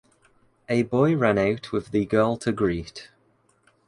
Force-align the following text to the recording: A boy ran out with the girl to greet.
A 0.67 0.81
boy 0.81 1.15
ran 1.15 1.37
out 1.37 1.71
with 1.71 1.91
the 1.91 2.05
girl 2.07 2.35
to 2.37 2.51
greet. 2.51 3.09